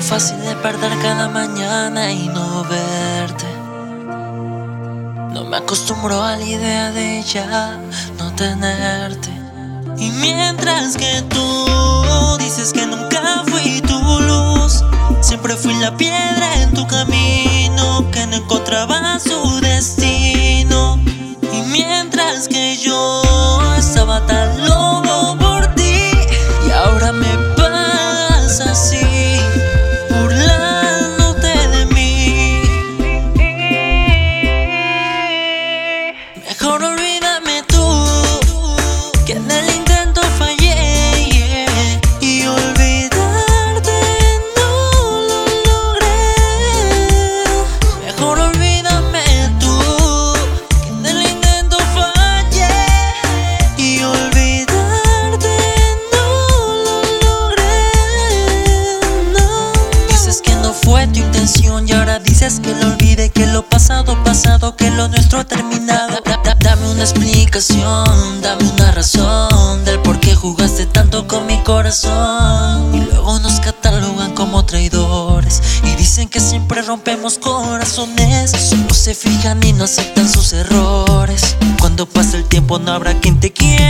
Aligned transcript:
fácil 0.00 0.40
de 0.40 0.56
perder 0.56 0.90
cada 1.00 1.28
mañana 1.28 2.10
y 2.10 2.28
no 2.28 2.64
verte. 2.64 3.46
No 5.32 5.44
me 5.44 5.56
acostumbro 5.56 6.22
a 6.22 6.36
la 6.36 6.44
idea 6.44 6.90
de 6.90 7.22
ya 7.22 7.78
no 8.18 8.32
tenerte. 8.34 9.30
Y 9.98 10.10
mientras 10.10 10.96
que 10.96 11.22
tú 11.28 12.38
dices 12.38 12.72
que 12.72 12.86
nunca 12.86 13.11
que 62.62 62.74
lo 62.74 62.86
olvide, 62.92 63.30
que 63.30 63.46
lo 63.46 63.62
pasado 63.68 64.16
pasado, 64.24 64.76
que 64.76 64.90
lo 64.90 65.08
nuestro 65.08 65.40
ha 65.40 65.44
terminado. 65.44 66.20
Da- 66.24 66.40
da- 66.44 66.56
dame 66.60 66.88
una 66.90 67.02
explicación, 67.02 68.40
dame 68.40 68.64
una 68.70 68.92
razón 68.92 69.84
del 69.84 69.98
por 70.00 70.20
qué 70.20 70.34
jugaste 70.34 70.86
tanto 70.86 71.26
con 71.26 71.46
mi 71.46 71.58
corazón. 71.62 72.94
Y 72.94 73.00
luego 73.00 73.38
nos 73.40 73.60
catalogan 73.60 74.34
como 74.34 74.64
traidores 74.64 75.60
y 75.84 75.94
dicen 75.96 76.28
que 76.28 76.40
siempre 76.40 76.82
rompemos 76.82 77.38
corazones. 77.38 78.50
Solo 78.52 78.94
se 78.94 79.14
fijan 79.14 79.62
y 79.64 79.72
no 79.72 79.84
aceptan 79.84 80.28
sus 80.28 80.52
errores. 80.52 81.56
Cuando 81.80 82.06
pase 82.06 82.36
el 82.38 82.44
tiempo 82.44 82.78
no 82.78 82.92
habrá 82.92 83.14
quien 83.20 83.40
te 83.40 83.52
quiera 83.52 83.81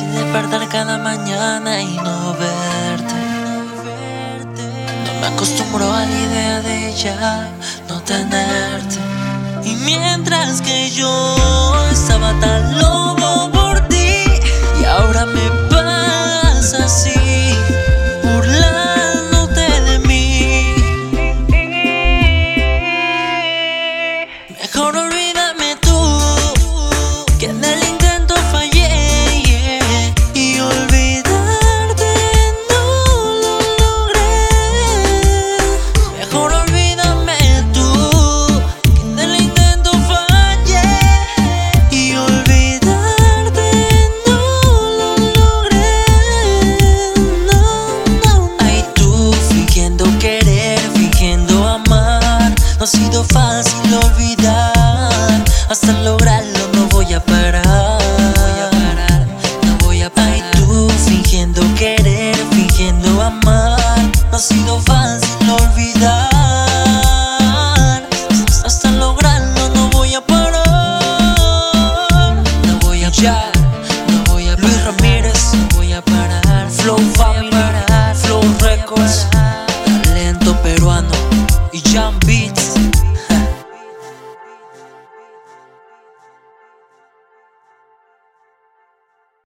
sido 0.00 0.12
fácil 0.12 0.12
de 0.14 0.32
perder 0.32 0.68
cada 0.68 0.98
mañana 0.98 1.80
y 1.82 1.96
no 1.96 2.34
verte. 2.34 3.14
No 5.06 5.20
me 5.20 5.26
acostumbro 5.26 5.92
a 5.92 6.06
la 6.06 6.18
idea 6.18 6.60
de 6.60 6.94
ya 6.94 7.48
no 7.88 8.00
tenerte. 8.02 8.98
Y 9.64 9.74
mientras 9.84 10.60
que 10.62 10.90
yo 10.90 11.36
fácil 53.32 53.94
olvidar. 54.04 55.44
Hasta 55.68 55.92
lograrlo 56.02 56.58
no 56.74 56.86
voy 56.88 57.12
a 57.12 57.24
parar. 57.24 57.98
No 59.62 59.76
voy 59.84 60.02
a 60.02 60.10
parar. 60.10 60.32
Ay, 60.32 60.42
tú 60.52 60.88
fingiendo 61.06 61.62
querer, 61.74 62.36
fingiendo 62.52 63.22
amar. 63.22 63.78
No 64.30 64.36
ha 64.36 64.38
sido 64.38 64.80
fácil 64.80 65.50
olvidar. 65.50 66.28
Hasta 68.64 68.90
lograrlo 68.92 69.68
no 69.74 69.88
voy 69.90 70.14
a 70.14 70.20
parar. 70.20 70.66
No 72.66 72.78
voy 72.80 73.04
a 73.04 73.10
parar. 73.10 73.49